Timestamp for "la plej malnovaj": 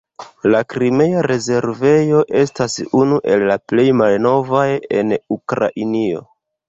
3.51-4.67